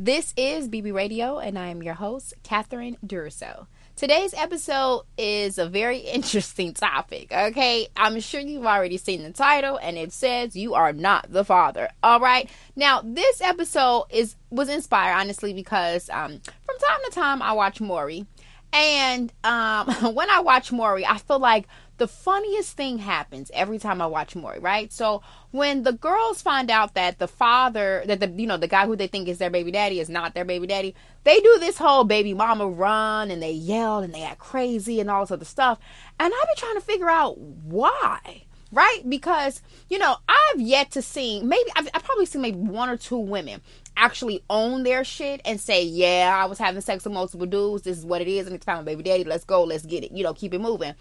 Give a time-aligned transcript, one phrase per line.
[0.00, 3.66] This is BB Radio, and I am your host, Catherine Durso.
[3.96, 7.88] Today's episode is a very interesting topic, okay?
[7.96, 11.88] I'm sure you've already seen the title, and it says you are not the father.
[12.00, 12.48] All right.
[12.76, 17.80] Now, this episode is was inspired honestly because um, from time to time I watch
[17.80, 18.24] Maury,
[18.72, 21.66] and um, when I watch Maury, I feel like
[21.98, 24.92] the funniest thing happens every time I watch Maury, right?
[24.92, 28.86] So when the girls find out that the father, that the you know the guy
[28.86, 30.94] who they think is their baby daddy is not their baby daddy,
[31.24, 35.10] they do this whole baby mama run and they yell and they act crazy and
[35.10, 35.78] all this other stuff.
[36.18, 39.02] And I've been trying to figure out why, right?
[39.08, 42.96] Because you know I've yet to see maybe I've, I've probably seen maybe one or
[42.96, 43.60] two women
[43.98, 47.82] actually own their shit and say, yeah, I was having sex with multiple dudes.
[47.82, 48.46] This is what it is.
[48.46, 49.24] And it's my baby daddy.
[49.24, 49.64] Let's go.
[49.64, 50.12] Let's get it.
[50.12, 50.94] You know, keep it moving.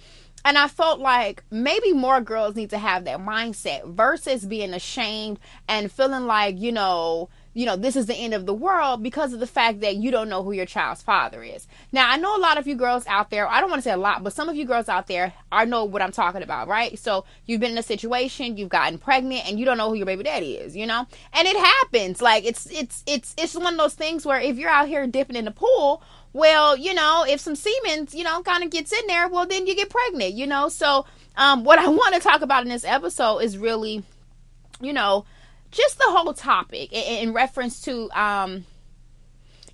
[0.43, 5.39] And I felt like maybe more girls need to have that mindset versus being ashamed
[5.67, 9.33] and feeling like, you know, you know, this is the end of the world because
[9.33, 11.67] of the fact that you don't know who your child's father is.
[11.91, 13.93] Now, I know a lot of you girls out there, I don't want to say
[13.93, 16.67] a lot, but some of you girls out there I know what I'm talking about,
[16.67, 16.99] right?
[16.99, 20.05] So you've been in a situation, you've gotten pregnant, and you don't know who your
[20.05, 21.07] baby daddy is, you know?
[21.33, 22.21] And it happens.
[22.21, 25.35] Like it's it's it's it's one of those things where if you're out here dipping
[25.35, 29.07] in the pool, well, you know, if some semen, you know, kind of gets in
[29.07, 30.69] there, well then you get pregnant, you know?
[30.69, 34.03] So um what I want to talk about in this episode is really,
[34.79, 35.25] you know,
[35.77, 38.65] just the whole topic in, in reference to um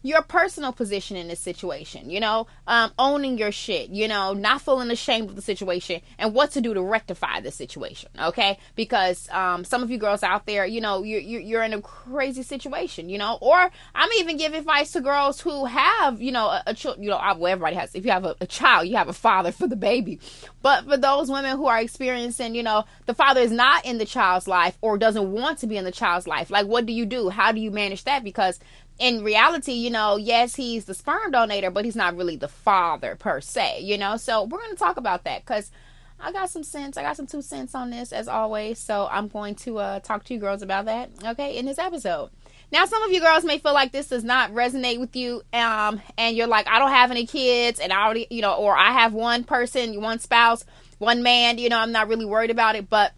[0.04, 4.62] your personal position in this situation, you know, um, owning your shit, you know, not
[4.62, 8.60] feeling ashamed of the situation and what to do to rectify the situation, okay?
[8.76, 12.44] Because um, some of you girls out there, you know, you're, you're in a crazy
[12.44, 16.64] situation, you know, or I'm even giving advice to girls who have, you know, a,
[16.68, 19.08] a child, you know, well, everybody has, if you have a, a child, you have
[19.08, 20.20] a father for the baby.
[20.62, 24.06] But for those women who are experiencing, you know, the father is not in the
[24.06, 27.06] child's life or doesn't want to be in the child's life, like, what do you
[27.06, 27.30] do?
[27.30, 28.24] How do you manage that?
[28.24, 28.60] Because
[29.00, 33.16] in reality, you know, yes, he's the sperm donor, but he's not really the father
[33.16, 34.18] per se, you know.
[34.18, 35.72] So we're going to talk about that because
[36.20, 36.96] I got some sense.
[36.96, 38.80] I got some two cents on this as always.
[38.80, 42.30] So I'm going to uh, talk to you girls about that, okay, in this episode.
[42.72, 46.02] Now, some of you girls may feel like this does not resonate with you, um,
[46.18, 48.92] and you're like, I don't have any kids, and I already, you know, or I
[48.94, 50.66] have one person, one spouse,
[50.98, 53.14] one man, you know, I'm not really worried about it, but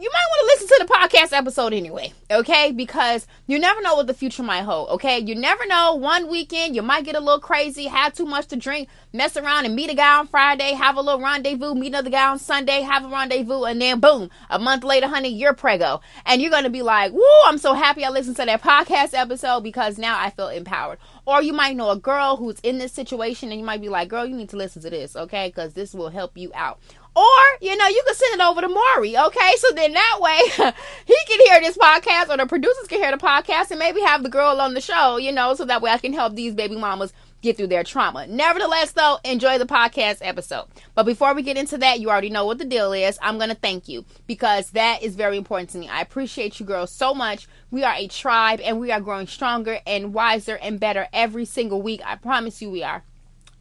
[0.00, 2.70] you might want to listen to the podcast episode anyway, okay?
[2.70, 5.18] Because you never know what the future might hold, okay?
[5.18, 5.96] You never know.
[5.96, 9.64] One weekend, you might get a little crazy, have too much to drink, mess around
[9.64, 12.82] and meet a guy on Friday, have a little rendezvous, meet another guy on Sunday,
[12.82, 16.00] have a rendezvous, and then boom, a month later, honey, you're prego.
[16.24, 19.14] And you're going to be like, woo, I'm so happy I listened to that podcast
[19.14, 20.98] episode because now I feel empowered.
[21.26, 24.08] Or you might know a girl who's in this situation and you might be like,
[24.08, 25.48] girl, you need to listen to this, okay?
[25.48, 26.78] Because this will help you out.
[27.18, 29.52] Or, you know, you can send it over to Maury, okay?
[29.56, 30.38] So then that way
[31.06, 34.22] he can hear this podcast or the producers can hear the podcast and maybe have
[34.22, 36.76] the girl on the show, you know, so that way I can help these baby
[36.76, 37.12] mamas
[37.42, 38.28] get through their trauma.
[38.28, 40.66] Nevertheless, though, enjoy the podcast episode.
[40.94, 43.18] But before we get into that, you already know what the deal is.
[43.20, 45.88] I'm going to thank you because that is very important to me.
[45.88, 47.48] I appreciate you girls so much.
[47.72, 51.82] We are a tribe and we are growing stronger and wiser and better every single
[51.82, 52.00] week.
[52.04, 53.02] I promise you we are.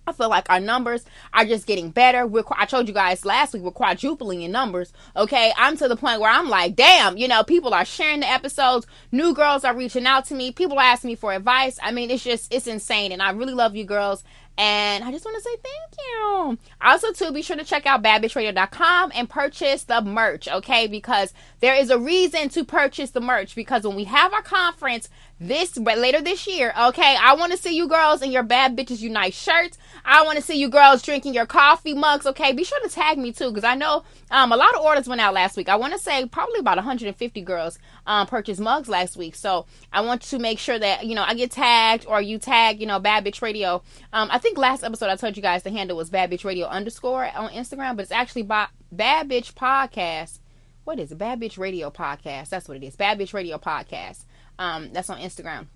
[0.07, 1.03] I feel like our numbers
[1.33, 2.25] are just getting better.
[2.25, 4.93] We're, I told you guys last week we're quadrupling in numbers.
[5.15, 8.29] Okay, I'm to the point where I'm like, damn, you know, people are sharing the
[8.31, 8.87] episodes.
[9.11, 10.51] New girls are reaching out to me.
[10.51, 11.77] People are asking me for advice.
[11.83, 14.23] I mean, it's just it's insane, and I really love you girls.
[14.59, 16.57] And I just want to say thank you.
[16.81, 20.87] Also, too, be sure to check out badbitchradio.com and purchase the merch, okay?
[20.87, 23.53] Because there is a reason to purchase the merch.
[23.53, 25.09] Because when we have our conference,
[25.39, 26.73] this but later this year.
[26.79, 29.77] Okay, I want to see you girls in your bad bitches unite shirts.
[30.03, 32.25] I want to see you girls drinking your coffee mugs.
[32.25, 35.07] Okay, be sure to tag me too because I know um, a lot of orders
[35.07, 35.69] went out last week.
[35.69, 39.35] I want to say probably about 150 girls um, purchased mugs last week.
[39.35, 42.79] So I want to make sure that you know I get tagged or you tag
[42.79, 43.83] you know Bad Bitch Radio.
[44.13, 46.67] Um, I think last episode I told you guys the handle was Bad Bitch Radio
[46.67, 50.39] underscore on Instagram, but it's actually by Bad Bitch Podcast.
[50.83, 51.17] What is it?
[51.17, 52.49] Bad Bitch Radio Podcast.
[52.49, 52.95] That's what it is.
[52.95, 54.23] Bad Bitch Radio Podcast.
[54.59, 55.67] Um, that's on Instagram.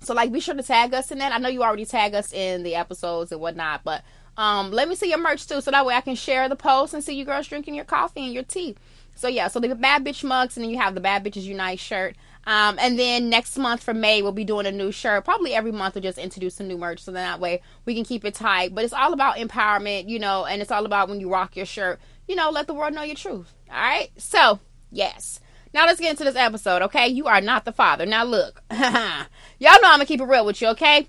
[0.00, 1.32] So like be sure to tag us in that.
[1.32, 4.02] I know you already tag us in the episodes and whatnot, but
[4.36, 6.94] um let me see your merch too so that way I can share the post
[6.94, 8.76] and see you girls drinking your coffee and your tea.
[9.14, 11.78] So yeah, so the bad bitch mugs and then you have the bad bitches unite
[11.78, 12.16] shirt.
[12.46, 15.26] Um, and then next month for May, we'll be doing a new shirt.
[15.26, 18.04] Probably every month we'll just introduce some new merch so then that way we can
[18.04, 18.74] keep it tight.
[18.74, 21.66] But it's all about empowerment, you know, and it's all about when you rock your
[21.66, 23.52] shirt, you know, let the world know your truth.
[23.70, 24.10] All right.
[24.16, 24.60] So,
[24.90, 25.38] yes.
[25.72, 27.08] Now let's get into this episode, okay?
[27.08, 28.06] You are not the father.
[28.06, 31.06] Now look, y'all know I'm gonna keep it real with you, okay?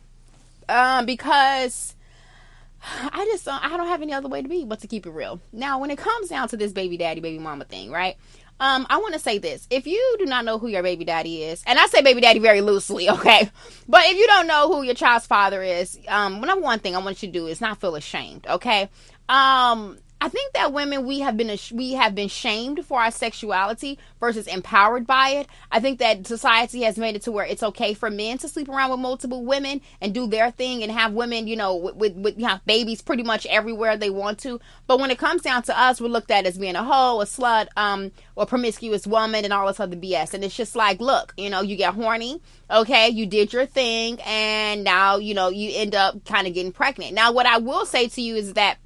[0.70, 1.96] Um, because
[2.84, 5.12] I just uh, I don't have any other way to be but to keep it
[5.12, 5.42] real.
[5.52, 8.18] Now, when it comes down to this baby daddy, baby mama thing, right?
[8.62, 9.66] um, I want to say this.
[9.72, 12.38] If you do not know who your baby daddy is, and I say baby daddy
[12.40, 13.50] very loosely, okay?
[13.90, 17.00] But if you don't know who your child's father is, um, number one thing I
[17.00, 18.88] want you to do is not feel ashamed, okay?
[19.28, 23.98] Um, I think that women we have been we have been shamed for our sexuality
[24.20, 25.48] versus empowered by it.
[25.72, 28.70] I think that society has made it to where it's okay for men to sleep
[28.70, 32.14] around with multiple women and do their thing and have women, you know, with with,
[32.18, 34.60] with you know, babies pretty much everywhere they want to.
[34.86, 37.26] But when it comes down to us, we're looked at as being a hoe, a
[37.26, 40.36] slut, um, or promiscuous woman, and all this other BS.
[40.36, 42.40] And it's just like, look, you know, you get horny,
[42.70, 46.72] okay, you did your thing, and now you know you end up kind of getting
[46.72, 47.16] pregnant.
[47.16, 48.78] Now, what I will say to you is that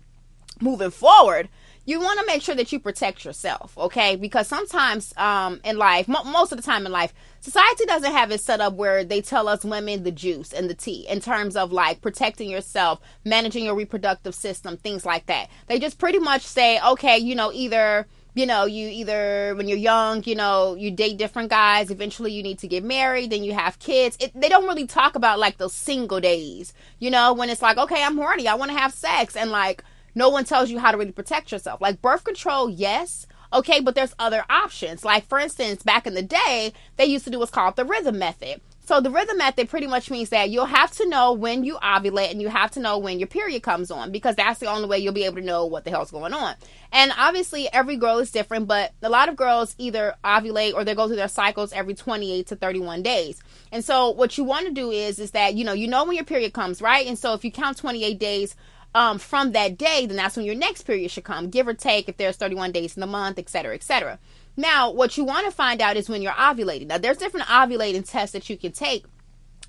[0.62, 1.50] moving forward,
[1.86, 4.16] you want to make sure that you protect yourself, okay?
[4.16, 8.32] Because sometimes um, in life, mo- most of the time in life, society doesn't have
[8.32, 11.56] it set up where they tell us women the juice and the tea in terms
[11.56, 15.50] of like protecting yourself, managing your reproductive system, things like that.
[15.68, 19.78] They just pretty much say, okay, you know, either you know, you either when you're
[19.78, 21.90] young, you know, you date different guys.
[21.90, 23.30] Eventually, you need to get married.
[23.30, 24.18] Then you have kids.
[24.20, 27.78] It, they don't really talk about like those single days, you know, when it's like,
[27.78, 30.92] okay, I'm horny, I want to have sex, and like no one tells you how
[30.92, 31.82] to really protect yourself.
[31.82, 33.28] Like birth control, yes.
[33.54, 35.06] Okay, but there's other options.
[35.06, 38.18] Like, for instance, back in the day, they used to do what's called the rhythm
[38.18, 38.62] method.
[38.88, 42.30] So, the rhythm method pretty much means that you'll have to know when you ovulate
[42.30, 45.00] and you have to know when your period comes on because that's the only way
[45.00, 46.54] you'll be able to know what the hell's going on.
[46.92, 50.94] And obviously, every girl is different, but a lot of girls either ovulate or they
[50.94, 53.42] go through their cycles every 28 to 31 days.
[53.72, 56.16] And so, what you want to do is, is that, you know, you know when
[56.16, 57.08] your period comes, right?
[57.08, 58.56] And so, if you count 28 days,
[58.96, 62.08] um, from that day, then that's when your next period should come, give or take
[62.08, 64.18] if there's 31 days in the month, et cetera, et cetera.
[64.56, 66.88] Now, what you want to find out is when you're ovulating.
[66.88, 69.04] Now, there's different ovulating tests that you can take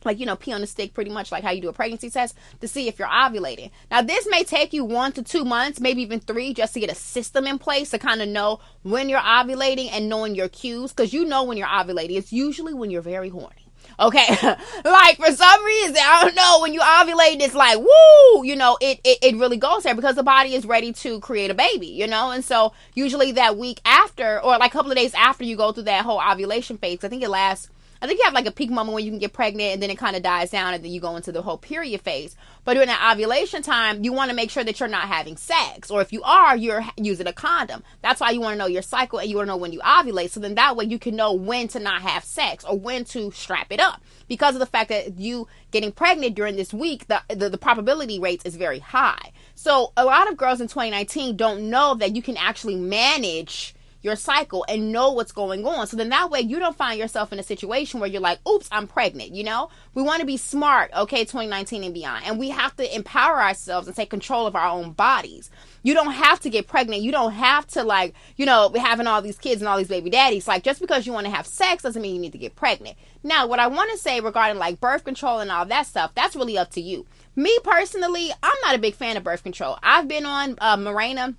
[0.04, 2.08] like you know pee on the stick pretty much like how you do a pregnancy
[2.08, 5.80] test to see if you're ovulating now this may take you one to two months
[5.80, 9.08] maybe even three just to get a system in place to kind of know when
[9.08, 12.90] you're ovulating and knowing your cues because you know when you're ovulating it's usually when
[12.90, 13.65] you're very horny
[13.98, 14.26] Okay.
[14.84, 18.76] like for some reason, I don't know, when you ovulate, it's like, woo, you know,
[18.80, 21.86] it, it, it really goes there because the body is ready to create a baby,
[21.86, 22.30] you know?
[22.30, 25.72] And so usually that week after, or like a couple of days after you go
[25.72, 27.70] through that whole ovulation phase, I think it lasts
[28.00, 29.90] I think you have like a peak moment when you can get pregnant and then
[29.90, 32.36] it kind of dies down and then you go into the whole period phase.
[32.64, 35.90] But during that ovulation time, you want to make sure that you're not having sex.
[35.90, 37.82] Or if you are, you're using a condom.
[38.02, 39.80] That's why you want to know your cycle and you want to know when you
[39.80, 40.30] ovulate.
[40.30, 43.30] So then that way you can know when to not have sex or when to
[43.30, 44.02] strap it up.
[44.28, 48.18] Because of the fact that you getting pregnant during this week, the, the, the probability
[48.18, 49.32] rates is very high.
[49.54, 53.75] So a lot of girls in 2019 don't know that you can actually manage
[54.06, 55.86] your cycle and know what's going on.
[55.86, 58.68] So then that way you don't find yourself in a situation where you're like, oops,
[58.72, 59.32] I'm pregnant.
[59.32, 62.24] You know, we want to be smart, okay, 2019 and beyond.
[62.24, 65.50] And we have to empower ourselves and take control of our own bodies.
[65.82, 67.02] You don't have to get pregnant.
[67.02, 70.08] You don't have to, like, you know, having all these kids and all these baby
[70.08, 70.48] daddies.
[70.48, 72.96] Like, just because you want to have sex doesn't mean you need to get pregnant.
[73.22, 76.36] Now, what I want to say regarding like birth control and all that stuff, that's
[76.36, 77.06] really up to you.
[77.34, 79.78] Me personally, I'm not a big fan of birth control.
[79.82, 81.34] I've been on uh, Mirena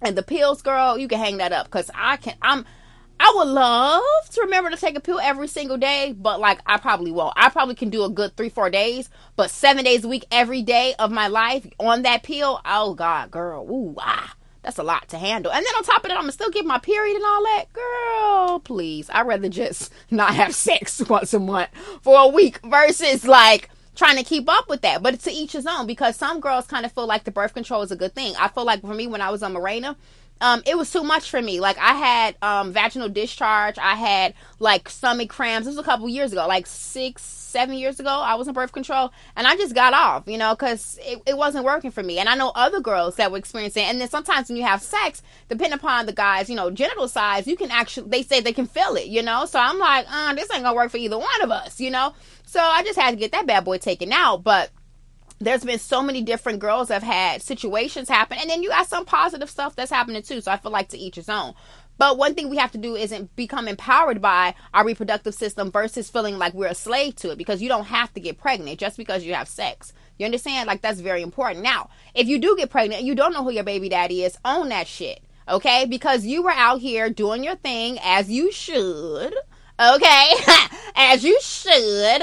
[0.00, 2.34] and the pills, girl, you can hang that up because I can.
[2.42, 2.64] I'm.
[3.20, 6.78] I would love to remember to take a pill every single day, but like I
[6.78, 7.34] probably won't.
[7.36, 10.62] I probably can do a good three, four days, but seven days a week, every
[10.62, 12.60] day of my life on that pill.
[12.64, 15.50] Oh God, girl, ooh ah, that's a lot to handle.
[15.50, 17.64] And then on top of that, I'm gonna still get my period and all that.
[17.72, 21.70] Girl, please, I'd rather just not have sex once a month
[22.02, 23.68] for a week versus like
[23.98, 25.02] trying to keep up with that.
[25.02, 27.82] But to each his own because some girls kind of feel like the birth control
[27.82, 28.32] is a good thing.
[28.38, 29.96] I feel like for me when I was on Mirena,
[30.40, 31.60] um, it was too much for me.
[31.60, 35.66] Like I had um, vaginal discharge, I had like stomach cramps.
[35.66, 38.10] This was a couple years ago, like six, seven years ago.
[38.10, 41.36] I was on birth control, and I just got off, you know, because it, it
[41.36, 42.18] wasn't working for me.
[42.18, 43.84] And I know other girls that were experiencing.
[43.84, 47.46] And then sometimes when you have sex, depending upon the guy's, you know, genital size,
[47.46, 49.46] you can actually they say they can feel it, you know.
[49.46, 52.14] So I'm like, uh, this ain't gonna work for either one of us, you know.
[52.46, 54.42] So I just had to get that bad boy taken out.
[54.42, 54.70] But
[55.40, 58.38] there's been so many different girls have had situations happen.
[58.40, 60.40] And then you got some positive stuff that's happening too.
[60.40, 61.54] So I feel like to each his own.
[61.96, 66.08] But one thing we have to do isn't become empowered by our reproductive system versus
[66.08, 68.96] feeling like we're a slave to it because you don't have to get pregnant just
[68.96, 69.92] because you have sex.
[70.16, 70.68] You understand?
[70.68, 71.62] Like that's very important.
[71.64, 74.38] Now, if you do get pregnant and you don't know who your baby daddy is,
[74.44, 75.22] own that shit.
[75.48, 75.86] Okay?
[75.86, 79.34] Because you were out here doing your thing as you should.
[79.80, 80.32] Okay?
[80.94, 82.22] as you should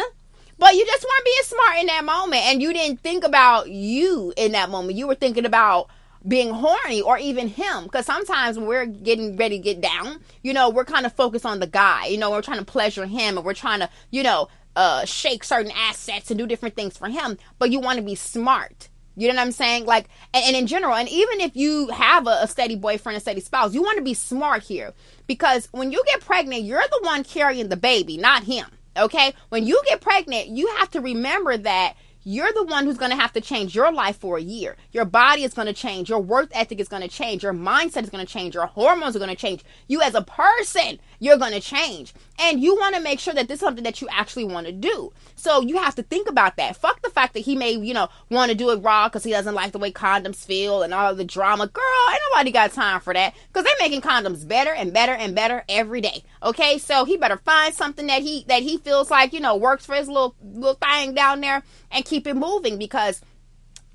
[0.57, 2.43] but you just weren't being smart in that moment.
[2.45, 4.97] And you didn't think about you in that moment.
[4.97, 5.89] You were thinking about
[6.27, 7.83] being horny or even him.
[7.83, 11.45] Because sometimes when we're getting ready to get down, you know, we're kind of focused
[11.45, 12.07] on the guy.
[12.07, 15.43] You know, we're trying to pleasure him and we're trying to, you know, uh, shake
[15.43, 17.37] certain assets and do different things for him.
[17.59, 19.85] But you want to be smart You know what I'm saying?
[19.85, 23.21] Like, and, and in general, and even if you have a, a steady boyfriend, a
[23.21, 24.93] steady spouse, you want to be smart here
[25.27, 28.67] because when you get pregnant, you're the one carrying the baby, not him.
[28.97, 29.33] Okay?
[29.49, 31.95] When you get pregnant, you have to remember that
[32.27, 34.75] you're the one who's going to have to change your life for a year.
[34.91, 36.09] Your body is going to change.
[36.09, 37.43] Your work ethic is going to change.
[37.43, 38.55] Your mindset is going to change.
[38.55, 39.63] Your hormones are going to change.
[39.87, 42.13] You as a person, you're going to change.
[42.37, 44.71] And you want to make sure that this is something that you actually want to
[44.71, 45.11] do.
[45.35, 46.75] So you have to think about that.
[46.75, 49.31] Fuck the fact that he may, you know, want to do it raw because he
[49.31, 51.67] doesn't like the way condoms feel and all the drama.
[51.67, 55.33] Girl, ain't nobody got time for that because they're making condoms better and better and
[55.33, 56.23] better every day.
[56.43, 59.85] Okay, so he better find something that he that he feels like you know works
[59.85, 63.21] for his little little thing down there and keep it moving because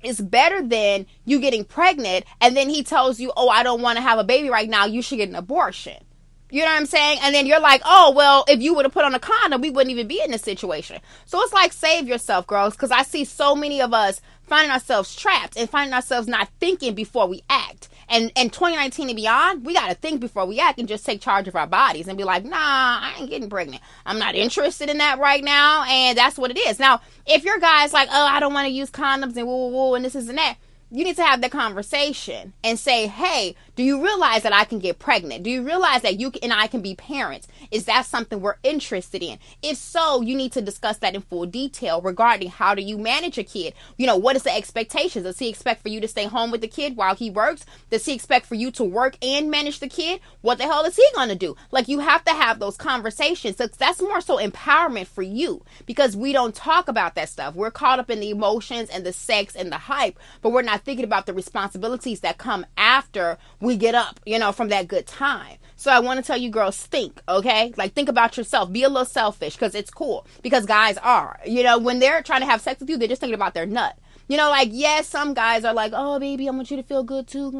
[0.03, 3.97] it's better than you getting pregnant and then he tells you, "Oh, I don't want
[3.97, 4.85] to have a baby right now.
[4.85, 6.03] You should get an abortion."
[6.51, 7.19] You know what I'm saying?
[7.23, 9.69] And then you're like, oh, well, if you would have put on a condom, we
[9.69, 10.99] wouldn't even be in this situation.
[11.25, 15.15] So it's like, save yourself, girls, because I see so many of us finding ourselves
[15.15, 17.87] trapped and finding ourselves not thinking before we act.
[18.09, 21.21] And in 2019 and beyond, we got to think before we act and just take
[21.21, 23.81] charge of our bodies and be like, nah, I ain't getting pregnant.
[24.05, 25.85] I'm not interested in that right now.
[25.87, 26.79] And that's what it is.
[26.79, 29.69] Now, if your guy's like, oh, I don't want to use condoms and woo, woo,
[29.69, 30.57] woo, and this is and that
[30.91, 34.79] you need to have that conversation and say, hey, do you realize that I can
[34.79, 35.43] get pregnant?
[35.43, 37.47] Do you realize that you and I can be parents?
[37.71, 39.39] Is that something we're interested in?
[39.63, 43.37] If so, you need to discuss that in full detail regarding how do you manage
[43.37, 43.73] a kid?
[43.97, 45.23] You know, what is the expectations?
[45.23, 47.65] Does he expect for you to stay home with the kid while he works?
[47.89, 50.19] Does he expect for you to work and manage the kid?
[50.41, 51.55] What the hell is he going to do?
[51.71, 53.55] Like, you have to have those conversations.
[53.55, 57.55] So that's more so empowerment for you because we don't talk about that stuff.
[57.55, 60.80] We're caught up in the emotions and the sex and the hype, but we're not
[60.83, 65.07] thinking about the responsibilities that come after we get up, you know, from that good
[65.07, 65.57] time.
[65.75, 67.73] So I want to tell you girls, think, okay?
[67.77, 68.71] Like think about yourself.
[68.71, 70.27] Be a little selfish because it's cool.
[70.43, 73.21] Because guys are, you know, when they're trying to have sex with you, they're just
[73.21, 73.97] thinking about their nut.
[74.27, 77.03] You know, like yes, some guys are like, "Oh, baby, I want you to feel
[77.03, 77.51] good too,"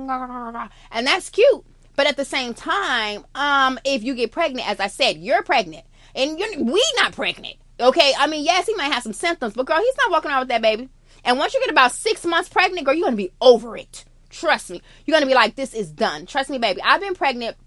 [0.91, 1.65] and that's cute.
[1.97, 5.85] But at the same time, um, if you get pregnant, as I said, you're pregnant,
[6.15, 7.55] and you're we not pregnant.
[7.79, 10.41] Okay, I mean, yes, he might have some symptoms, but girl, he's not walking around
[10.41, 10.87] with that baby.
[11.23, 14.05] And once you get about six months pregnant, girl, you're gonna be over it.
[14.29, 14.81] Trust me.
[15.05, 16.25] You're gonna be like, this is done.
[16.25, 16.81] Trust me, baby.
[16.81, 17.57] I've been pregnant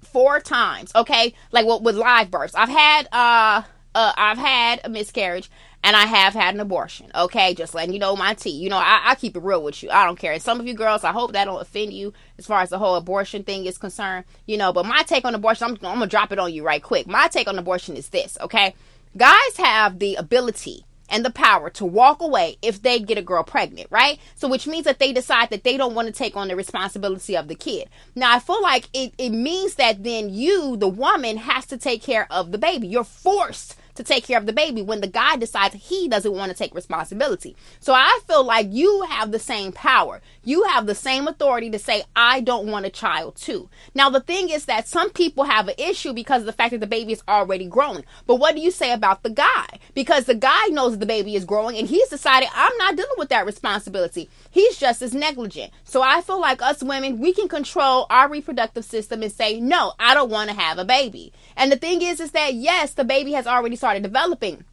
[0.00, 0.92] four times.
[0.94, 2.54] Okay, like with, with live births.
[2.54, 3.62] I've had uh
[3.94, 5.50] uh I've had a miscarriage
[5.84, 7.10] and I have had an abortion.
[7.14, 8.50] Okay, just letting you know my tea.
[8.50, 9.90] You know, I, I keep it real with you.
[9.90, 10.32] I don't care.
[10.32, 12.78] And some of you girls, I hope that don't offend you as far as the
[12.78, 14.24] whole abortion thing is concerned.
[14.46, 16.82] You know, but my take on abortion, I'm, I'm gonna drop it on you right
[16.82, 17.06] quick.
[17.06, 18.38] My take on abortion is this.
[18.40, 18.74] Okay,
[19.16, 23.42] guys have the ability and the power to walk away if they get a girl
[23.42, 24.18] pregnant, right?
[24.34, 27.36] So, which means that they decide that they don't want to take on the responsibility
[27.36, 27.88] of the kid.
[28.14, 32.02] Now, I feel like it, it means that then you, the woman, has to take
[32.02, 32.88] care of the baby.
[32.88, 36.50] You're forced to take care of the baby when the guy decides he doesn't want
[36.50, 37.56] to take responsibility.
[37.80, 40.20] So I feel like you have the same power.
[40.44, 43.68] You have the same authority to say, I don't want a child too.
[43.94, 46.80] Now, the thing is that some people have an issue because of the fact that
[46.80, 48.04] the baby is already growing.
[48.26, 49.66] But what do you say about the guy?
[49.94, 53.28] Because the guy knows the baby is growing and he's decided, I'm not dealing with
[53.30, 54.28] that responsibility.
[54.56, 55.70] He's just as negligent.
[55.84, 59.92] So I feel like us women, we can control our reproductive system and say, no,
[60.00, 61.34] I don't want to have a baby.
[61.58, 64.64] And the thing is, is that yes, the baby has already started developing.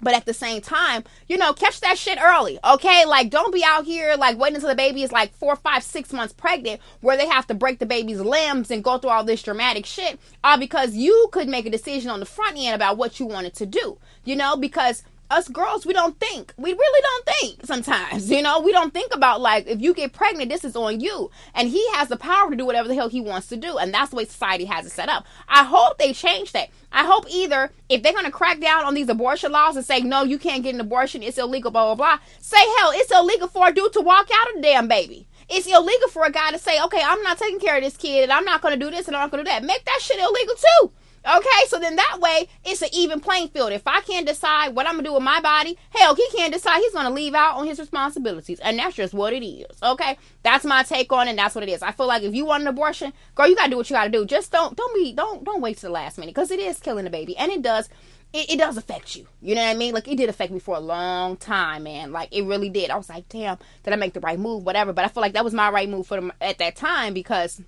[0.00, 3.04] But at the same time, you know, catch that shit early, okay?
[3.04, 6.14] Like, don't be out here like waiting until the baby is like four, five, six
[6.14, 9.42] months pregnant, where they have to break the baby's limbs and go through all this
[9.42, 13.20] dramatic shit, all because you could make a decision on the front end about what
[13.20, 14.56] you wanted to do, you know?
[14.56, 16.52] Because us girls, we don't think.
[16.56, 18.30] We really don't think sometimes.
[18.36, 21.30] You know, we don't think about like if you get pregnant, this is on you.
[21.54, 23.78] And he has the power to do whatever the hell he wants to do.
[23.78, 25.24] And that's the way society has it set up.
[25.48, 26.68] I hope they change that.
[26.92, 30.22] I hope either if they're gonna crack down on these abortion laws and say, no,
[30.22, 32.18] you can't get an abortion, it's illegal, blah blah blah.
[32.40, 35.26] Say hell, it's illegal for a dude to walk out of the damn baby.
[35.48, 38.24] It's illegal for a guy to say, okay, I'm not taking care of this kid
[38.24, 39.64] and I'm not gonna do this and I'm not gonna do that.
[39.64, 40.90] Make that shit illegal too.
[41.26, 43.72] Okay, so then that way it's an even playing field.
[43.72, 46.78] If I can't decide what I'm gonna do with my body, hell, he can't decide
[46.78, 49.82] he's gonna leave out on his responsibilities, and that's just what it is.
[49.82, 51.30] Okay, that's my take on it.
[51.30, 51.82] And that's what it is.
[51.82, 54.10] I feel like if you want an abortion, girl, you gotta do what you gotta
[54.10, 54.24] do.
[54.24, 57.04] Just don't don't be don't don't wait to the last minute because it is killing
[57.04, 57.88] the baby, and it does.
[58.32, 59.28] It, it, does affect you.
[59.40, 59.94] You know what I mean?
[59.94, 62.12] Like it did affect me for a long time, man.
[62.12, 62.90] Like it really did.
[62.90, 64.64] I was like, damn, did I make the right move?
[64.64, 64.92] Whatever.
[64.92, 67.62] But I feel like that was my right move for them at that time because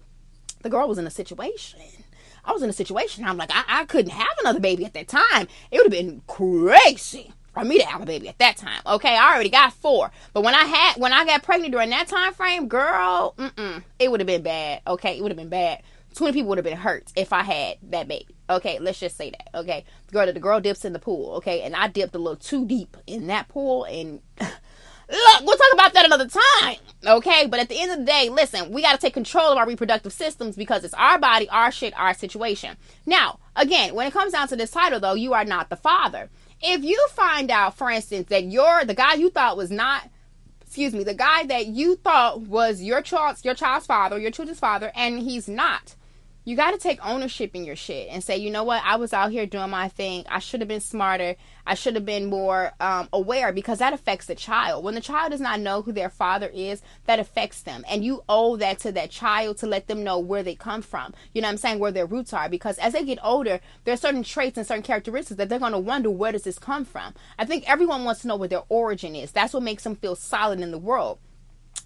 [0.63, 1.81] the girl was in a situation
[2.49, 3.25] I was in a situation.
[3.25, 5.49] I'm like, I, I couldn't have another baby at that time.
[5.71, 8.81] It would have been crazy for me to have a baby at that time.
[8.87, 12.09] Okay, I already got four, but when I had when I got pregnant during that
[12.09, 14.81] time frame, girl, mm-mm, it would have been bad.
[14.87, 15.83] Okay, it would have been bad.
[16.15, 18.35] Twenty people would have been hurt if I had that baby.
[18.49, 19.51] Okay, let's just say that.
[19.55, 21.35] Okay, girl, the girl dips in the pool.
[21.37, 24.23] Okay, and I dipped a little too deep in that pool, and
[25.11, 26.77] Look, we'll talk about that another time.
[27.07, 29.59] Okay, but at the end of the day, listen, we got to take control of
[29.59, 32.77] our reproductive systems because it's our body, our shit, our situation.
[33.07, 36.29] Now, again, when it comes down to this title, though, you are not the father.
[36.61, 40.11] If you find out, for instance, that you're the guy you thought was not,
[40.61, 44.59] excuse me, the guy that you thought was your child's your child's father, your children's
[44.59, 45.95] father, and he's not,
[46.49, 49.13] you got to take ownership in your shit and say, you know what, I was
[49.13, 50.25] out here doing my thing.
[50.31, 51.37] I should have been smarter.
[51.67, 54.83] I should have been more um, aware because that affects the child.
[54.83, 57.85] When the child does not know who their father is, that affects them.
[57.87, 61.13] And you owe that to that child to let them know where they come from.
[61.35, 61.81] You know what I'm saying?
[61.81, 62.49] Where their roots are.
[62.49, 65.73] Because as they get older, there are certain traits and certain characteristics that they're going
[65.73, 67.13] to wonder where does this come from.
[67.39, 69.33] I think everyone wants to know what their origin is.
[69.33, 71.19] That's what makes them feel solid in the world.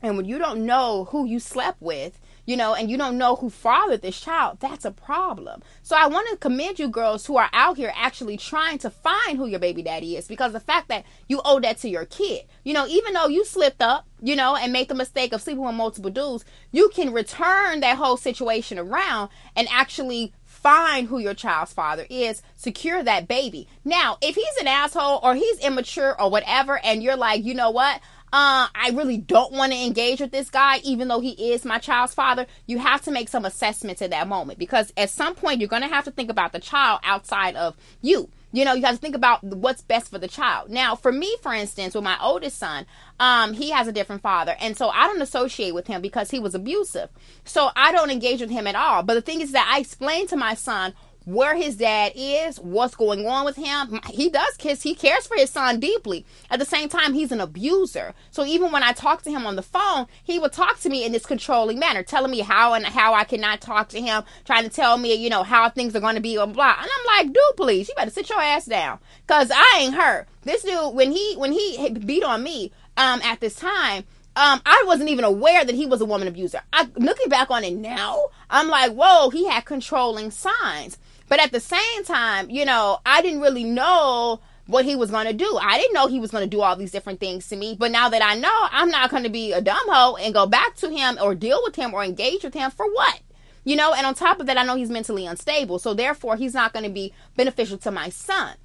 [0.02, 3.36] And when you don't know who you slept with, you know, and you don't know
[3.36, 5.62] who fathered this child, that's a problem.
[5.82, 9.38] So I want to commend you girls who are out here actually trying to find
[9.38, 12.42] who your baby daddy is because the fact that you owe that to your kid,
[12.64, 15.64] you know, even though you slipped up, you know, and made the mistake of sleeping
[15.64, 21.34] with multiple dudes, you can return that whole situation around and actually find who your
[21.34, 23.66] child's father is, secure that baby.
[23.84, 27.70] Now, if he's an asshole or he's immature or whatever, and you're like, you know
[27.70, 28.00] what?
[28.32, 31.78] Uh, I really don't want to engage with this guy, even though he is my
[31.78, 35.60] child's father, you have to make some assessments at that moment because at some point
[35.60, 38.30] you're going to have to think about the child outside of you.
[38.54, 40.70] You know, you have to think about what's best for the child.
[40.70, 42.86] Now, for me, for instance, with my oldest son,
[43.18, 44.56] um, he has a different father.
[44.60, 47.08] And so I don't associate with him because he was abusive.
[47.44, 49.02] So I don't engage with him at all.
[49.02, 50.92] But the thing is that I explain to my son
[51.24, 54.00] where his dad is, what's going on with him.
[54.10, 56.24] He does kiss, he cares for his son deeply.
[56.50, 58.14] At the same time, he's an abuser.
[58.30, 61.04] So even when I talk to him on the phone, he would talk to me
[61.04, 64.64] in this controlling manner, telling me how and how I cannot talk to him, trying
[64.64, 66.76] to tell me, you know, how things are going to be, blah, blah.
[66.78, 68.98] And I'm like, dude, please, you better sit your ass down.
[69.26, 70.26] Cause I ain't her.
[70.42, 74.84] This dude, when he, when he beat on me, um, at this time, um, I
[74.86, 76.62] wasn't even aware that he was a woman abuser.
[76.72, 80.98] I looking back on it now, I'm like, whoa, he had controlling signs.
[81.32, 85.26] But at the same time, you know, I didn't really know what he was going
[85.26, 85.58] to do.
[85.62, 87.74] I didn't know he was going to do all these different things to me.
[87.74, 90.44] But now that I know, I'm not going to be a dumb hoe and go
[90.44, 93.20] back to him or deal with him or engage with him for what?
[93.64, 95.78] You know, and on top of that, I know he's mentally unstable.
[95.78, 98.56] So therefore, he's not going to be beneficial to my son.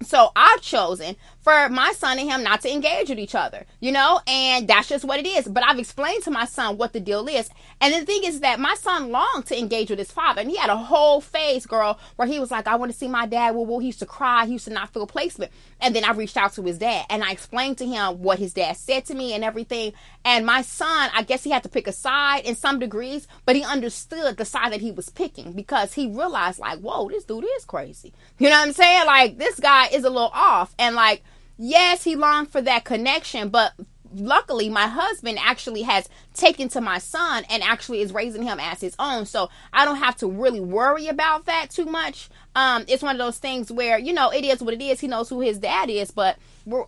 [0.00, 1.16] So I've chosen
[1.46, 4.88] for my son and him not to engage with each other, you know, and that's
[4.88, 5.46] just what it is.
[5.46, 7.48] But I've explained to my son what the deal is.
[7.80, 10.40] And the thing is that my son longed to engage with his father.
[10.40, 13.06] And he had a whole phase, girl, where he was like, I want to see
[13.06, 13.54] my dad.
[13.54, 14.44] Well, well, he used to cry.
[14.44, 15.52] He used to not feel placement.
[15.80, 18.52] And then I reached out to his dad and I explained to him what his
[18.52, 19.92] dad said to me and everything.
[20.24, 23.54] And my son, I guess he had to pick a side in some degrees, but
[23.54, 27.44] he understood the side that he was picking because he realized, like, whoa, this dude
[27.56, 28.12] is crazy.
[28.40, 29.06] You know what I'm saying?
[29.06, 30.74] Like, this guy is a little off.
[30.76, 31.22] And like,
[31.58, 33.72] yes, he longed for that connection, but
[34.14, 38.80] luckily my husband actually has taken to my son and actually is raising him as
[38.80, 39.26] his own.
[39.26, 42.28] So i don't have to really worry about that too much.
[42.54, 45.00] Um it's one of those things where you know it is what it is.
[45.00, 46.38] He knows who his dad is but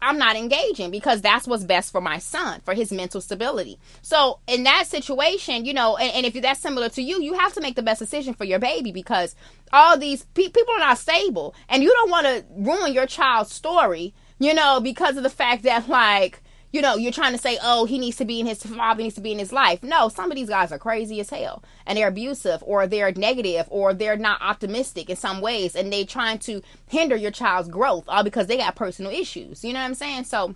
[0.03, 3.79] i'm not engaging because that's what's best for my son for his mental stability.
[4.03, 7.53] So in that situation you know and, and if that's similar to you you have
[7.55, 9.35] to make the best decision for your baby because
[9.73, 13.53] all these pe- people are not stable and you don't want to ruin your child's
[13.53, 17.59] story you know, because of the fact that like, you know, you're trying to say,
[17.63, 19.83] oh, he needs to be in his father needs to be in his life.
[19.83, 23.67] No, some of these guys are crazy as hell and they're abusive or they're negative
[23.71, 28.05] or they're not optimistic in some ways and they're trying to hinder your child's growth
[28.07, 29.65] all because they got personal issues.
[29.65, 30.25] You know what I'm saying?
[30.25, 30.55] So I'm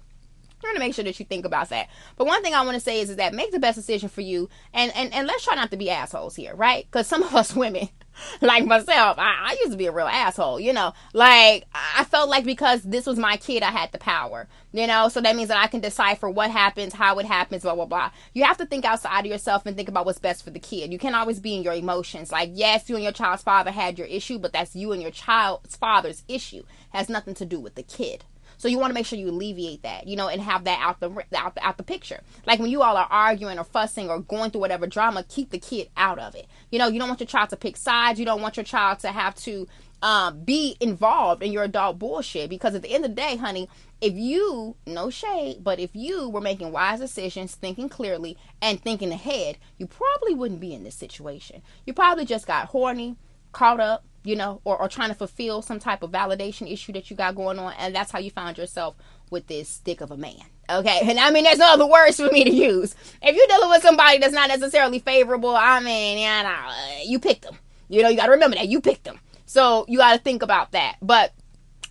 [0.60, 1.88] going to make sure that you think about that.
[2.16, 4.20] But one thing I want to say is, is that make the best decision for
[4.20, 6.84] you and, and, and let's try not to be assholes here, right?
[6.84, 7.88] Because some of us women,
[8.40, 10.92] like myself, I, I, used to be a real asshole, you know.
[11.12, 15.08] Like I felt like because this was my kid, I had the power, you know.
[15.08, 18.10] So that means that I can decipher what happens, how it happens, blah blah blah.
[18.34, 20.92] You have to think outside of yourself and think about what's best for the kid.
[20.92, 22.32] You can't always be in your emotions.
[22.32, 25.10] Like yes, you and your child's father had your issue, but that's you and your
[25.10, 26.60] child's father's issue.
[26.92, 28.24] It has nothing to do with the kid.
[28.62, 31.00] So you want to make sure you alleviate that, you know, and have that out
[31.00, 32.20] the out the, out the picture.
[32.46, 35.58] Like when you all are arguing or fussing or going through whatever drama, keep the
[35.58, 36.46] kid out of it.
[36.70, 38.20] You know, you don't want your child to pick sides.
[38.20, 39.66] You don't want your child to have to
[40.00, 43.68] um, be involved in your adult bullshit because at the end of the day, honey,
[44.00, 49.10] if you, no shade, but if you were making wise decisions, thinking clearly, and thinking
[49.10, 51.62] ahead, you probably wouldn't be in this situation.
[51.84, 53.16] You probably just got horny,
[53.50, 57.10] caught up, you know, or, or trying to fulfill some type of validation issue that
[57.10, 57.74] you got going on.
[57.78, 58.94] And that's how you found yourself
[59.30, 60.42] with this stick of a man.
[60.70, 61.00] Okay.
[61.04, 62.94] And I mean, there's no other words for me to use.
[63.20, 66.72] If you're dealing with somebody that's not necessarily favorable, I mean, yeah, nah,
[67.04, 67.58] you picked them.
[67.88, 69.18] You know, you got to remember that you picked them.
[69.44, 70.96] So you got to think about that.
[71.02, 71.32] But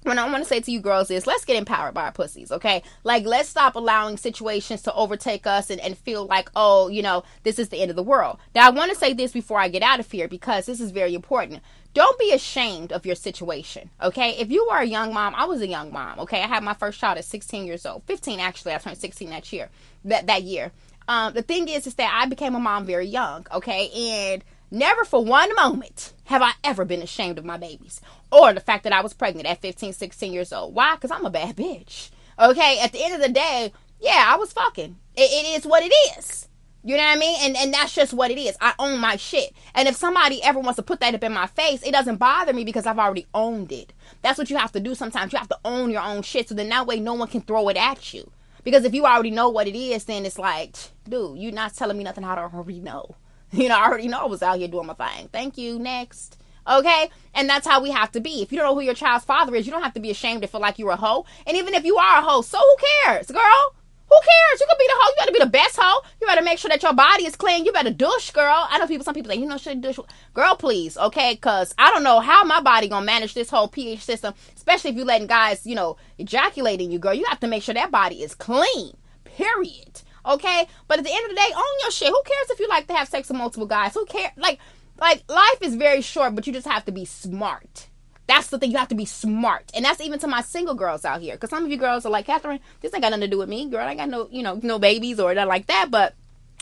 [0.04, 2.52] what I want to say to you girls is let's get empowered by our pussies,
[2.52, 2.82] okay?
[3.04, 7.24] Like, let's stop allowing situations to overtake us and, and feel like, oh, you know,
[7.44, 8.40] this is the end of the world.
[8.56, 10.92] Now, I want to say this before I get out of here because this is
[10.92, 11.62] very important.
[11.94, 14.32] Don't be ashamed of your situation, okay?
[14.40, 16.42] If you are a young mom, I was a young mom, okay?
[16.42, 18.04] I had my first child at 16 years old.
[18.06, 18.74] 15, actually.
[18.74, 19.70] I turned 16 that year.
[20.06, 20.72] That, that year.
[21.08, 23.90] Um, the thing is, is that I became a mom very young, okay?
[24.34, 28.00] And Never for one moment have I ever been ashamed of my babies
[28.32, 30.74] or the fact that I was pregnant at 15, 16 years old.
[30.74, 30.96] Why?
[30.96, 32.10] Because I'm a bad bitch.
[32.40, 34.96] Okay, at the end of the day, yeah, I was fucking.
[35.18, 36.48] it, it is what it is.
[36.86, 37.38] You know what I mean?
[37.42, 38.56] And and that's just what it is.
[38.62, 39.54] I own my shit.
[39.76, 42.54] And if somebody ever wants to put that up in my face, it doesn't bother
[42.54, 43.92] me because I've already owned it.
[44.22, 45.34] That's what you have to do sometimes.
[45.34, 47.68] You have to own your own shit so then that way no one can throw
[47.68, 48.32] it at you.
[48.64, 50.76] Because if you already know what it is, then it's like,
[51.08, 53.16] dude, you're not telling me nothing I don't already know.
[53.62, 55.28] You know, I already know I was out here doing my thing.
[55.32, 55.78] Thank you.
[55.78, 56.38] Next.
[56.68, 57.10] Okay?
[57.34, 58.42] And that's how we have to be.
[58.42, 60.42] If you don't know who your child's father is, you don't have to be ashamed
[60.42, 61.26] to feel like you're a hoe.
[61.46, 63.76] And even if you are a hoe, so who cares, girl?
[64.12, 64.60] Who cares?
[64.60, 65.10] You can be the hoe.
[65.10, 66.02] You gotta be the best hoe.
[66.20, 67.64] You better make sure that your body is clean.
[67.66, 68.68] You better douche, girl.
[68.70, 69.06] I know people.
[69.06, 70.00] Some people say, you know, should douche.
[70.34, 71.38] Girl, please, okay?
[71.38, 74.98] Cause I don't know how my body gonna manage this whole pH system, especially if
[74.98, 77.14] you letting guys, you know, ejaculating you, girl.
[77.14, 78.98] You have to make sure that body is clean.
[79.24, 80.02] Period.
[80.26, 80.68] Okay?
[80.88, 82.10] But at the end of the day, own your shit.
[82.10, 83.94] Who cares if you like to have sex with multiple guys?
[83.94, 84.32] Who cares?
[84.38, 84.60] Like,
[85.00, 87.88] like life is very short, but you just have to be smart.
[88.28, 88.72] That's the thing.
[88.72, 91.34] You have to be smart, and that's even to my single girls out here.
[91.34, 93.50] Because some of you girls are like, Catherine, this ain't got nothing to do with
[93.50, 93.86] me, girl.
[93.86, 95.92] I got no, you know, no babies or nothing like that.
[95.92, 96.14] But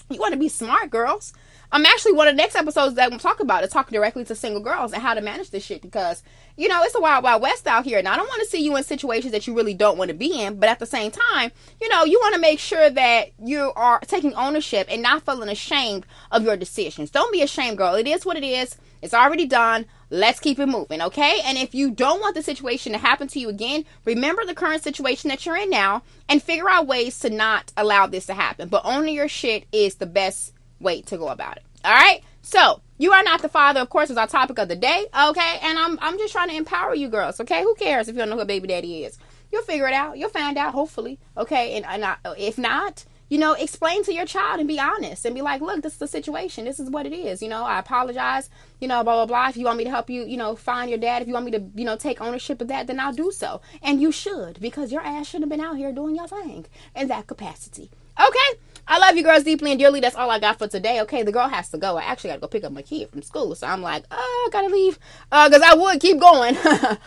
[0.09, 1.33] you want to be smart, girls.
[1.71, 4.33] I'm actually one of the next episodes that I'm talk about is talking directly to
[4.33, 6.23] single girls and how to manage this shit because
[6.57, 7.99] you know it's a wild wild west out here.
[7.99, 10.15] And I don't want to see you in situations that you really don't want to
[10.15, 13.29] be in but at the same time you know you want to make sure that
[13.43, 17.11] you are taking ownership and not feeling ashamed of your decisions.
[17.11, 17.93] Don't be ashamed girl.
[17.93, 18.75] It is what it is.
[19.03, 19.85] It's already done.
[20.09, 21.39] Let's keep it moving okay?
[21.45, 24.81] And if you don't want the situation to happen to you again remember the current
[24.81, 28.69] situation that you're in now and figure out ways to not allow this to happen.
[28.69, 31.63] But owning your shit is the best way to go about it.
[31.83, 32.21] All right.
[32.41, 35.05] So you are not the father, of course, is our topic of the day.
[35.29, 35.59] Okay.
[35.61, 37.39] And I'm I'm just trying to empower you girls.
[37.39, 37.61] Okay.
[37.63, 39.17] Who cares if you don't know who baby daddy is?
[39.51, 40.17] You'll figure it out.
[40.17, 41.19] You'll find out, hopefully.
[41.37, 41.75] Okay.
[41.75, 45.35] And, and I, if not, you know, explain to your child and be honest and
[45.35, 46.65] be like, look, this is the situation.
[46.65, 47.41] This is what it is.
[47.41, 49.49] You know, I apologize, you know, blah, blah, blah.
[49.49, 51.45] If you want me to help you, you know, find your dad, if you want
[51.45, 53.61] me to, you know, take ownership of that, then I'll do so.
[53.83, 56.65] And you should because your ass shouldn't have been out here doing your thing
[56.95, 57.91] in that capacity.
[58.19, 58.59] Okay.
[58.91, 59.99] I love you girls deeply and dearly.
[59.99, 60.99] That's all I got for today.
[61.01, 61.97] Okay, the girl has to go.
[61.97, 63.53] I actually got to go pick up my kid from school.
[63.53, 64.97] So I'm like, oh, I got to leave.
[65.29, 66.55] Because uh, I would keep going.
[66.63, 66.99] but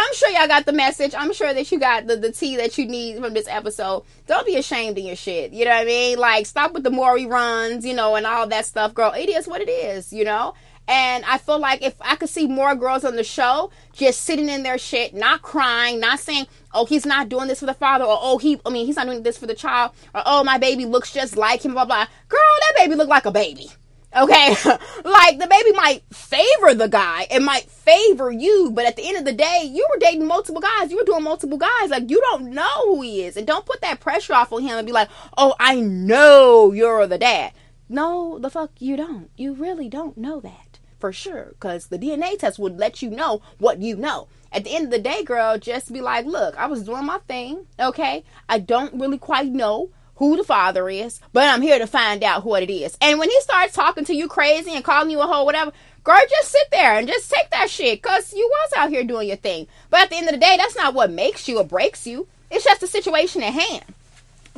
[0.00, 1.14] I'm sure y'all got the message.
[1.16, 4.02] I'm sure that you got the, the tea that you need from this episode.
[4.26, 5.52] Don't be ashamed of your shit.
[5.52, 6.18] You know what I mean?
[6.18, 9.12] Like, stop with the Maury runs, you know, and all that stuff, girl.
[9.12, 10.54] It is what it is, you know?
[10.88, 14.48] And I feel like if I could see more girls on the show just sitting
[14.48, 18.06] in their shit, not crying, not saying, oh, he's not doing this for the father,
[18.06, 20.56] or oh, he, I mean, he's not doing this for the child, or oh, my
[20.56, 22.06] baby looks just like him, blah, blah.
[22.28, 23.70] Girl, that baby look like a baby.
[24.16, 24.48] Okay.
[25.04, 29.18] like the baby might favor the guy, it might favor you, but at the end
[29.18, 31.90] of the day, you were dating multiple guys, you were doing multiple guys.
[31.90, 33.36] Like you don't know who he is.
[33.36, 37.06] And don't put that pressure off on him and be like, oh, I know you're
[37.06, 37.52] the dad.
[37.90, 39.30] No, the fuck you don't.
[39.36, 43.42] You really don't know that for sure because the DNA test would let you know
[43.58, 44.28] what you know.
[44.52, 47.18] At the end of the day, girl, just be like, look, I was doing my
[47.18, 48.24] thing, okay?
[48.48, 52.44] I don't really quite know who the father is, but I'm here to find out
[52.44, 52.96] what it is.
[53.00, 56.18] And when he starts talking to you crazy and calling you a hoe, whatever, girl,
[56.28, 59.36] just sit there and just take that shit because you was out here doing your
[59.36, 59.66] thing.
[59.90, 62.26] But at the end of the day, that's not what makes you or breaks you.
[62.50, 63.84] It's just the situation at hand.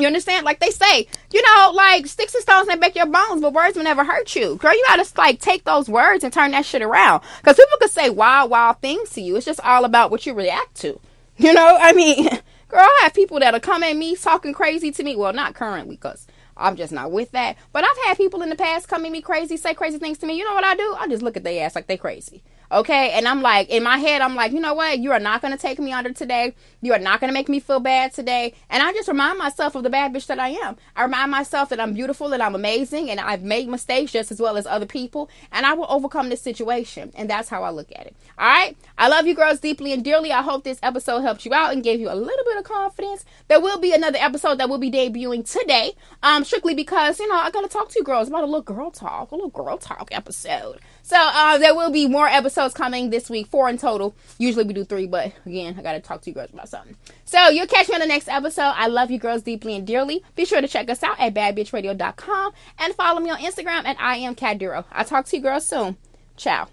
[0.01, 0.45] You understand?
[0.45, 3.77] Like they say, you know, like sticks and stones may break your bones, but words
[3.77, 4.57] will never hurt you.
[4.57, 7.23] Girl, you gotta like take those words and turn that shit around.
[7.43, 9.37] Cause people could say wild, wild things to you.
[9.37, 11.01] It's just all about what you react to.
[11.37, 12.29] You know, I mean,
[12.69, 15.17] girl, I have people that'll come at me talking crazy to me.
[15.17, 16.27] Well, not currently, cause
[16.61, 17.57] I'm just not with that.
[17.73, 20.27] But I've had people in the past come at me crazy, say crazy things to
[20.27, 20.39] me.
[20.39, 20.97] You know what I do?
[20.99, 22.43] I just look at their ass like they crazy.
[22.73, 23.11] Okay.
[23.13, 25.01] And I'm like, in my head, I'm like, you know what?
[25.01, 26.55] You are not going to take me under today.
[26.81, 28.55] You are not going to make me feel bad today.
[28.69, 30.77] And I just remind myself of the bad bitch that I am.
[30.95, 34.41] I remind myself that I'm beautiful and I'm amazing and I've made mistakes just as
[34.41, 35.29] well as other people.
[35.51, 37.11] And I will overcome this situation.
[37.17, 38.15] And that's how I look at it.
[38.39, 38.77] All right.
[38.97, 40.31] I love you girls deeply and dearly.
[40.31, 43.25] I hope this episode helped you out and gave you a little bit of confidence.
[43.49, 45.95] There will be another episode that will be debuting today.
[46.23, 48.61] Um, strictly because, you know, I got to talk to you girls about a little
[48.61, 50.81] girl talk, a little girl talk episode.
[51.03, 54.17] So uh, there will be more episodes coming this week, four in total.
[54.37, 56.97] Usually we do three, but again, I got to talk to you girls about something.
[57.25, 58.73] So you'll catch me on the next episode.
[58.75, 60.25] I love you girls deeply and dearly.
[60.35, 64.17] Be sure to check us out at badbitchradio.com and follow me on Instagram at I
[64.17, 64.85] am Caduro.
[64.91, 65.99] I'll talk to you girls soon.
[66.37, 66.67] Ciao.